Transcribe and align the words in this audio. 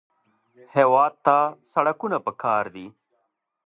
هېواد 0.75 1.13
ته 1.25 1.37
سړکونه 1.71 2.17
پکار 2.25 2.63
دي 2.75 2.87